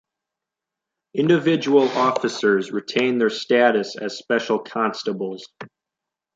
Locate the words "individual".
1.13-1.87